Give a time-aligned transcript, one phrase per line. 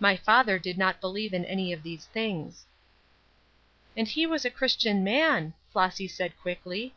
[0.00, 2.64] My father did not believe in any of these things."
[3.94, 6.94] "And he was a Christian man," Flossy said, quickly.